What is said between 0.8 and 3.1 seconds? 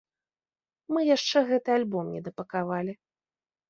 Мы яшчэ гэты альбом недапакавалі.